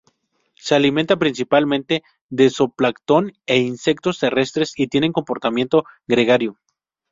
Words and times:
Se 0.55 0.73
alimenta 0.73 1.15
principalmente 1.17 2.01
de 2.29 2.49
zooplancton 2.49 3.33
e 3.45 3.59
insectos 3.59 4.17
terrestres 4.17 4.73
y 4.75 4.87
tienen 4.87 5.13
comportamiento 5.13 5.83
gregario. 6.07 6.57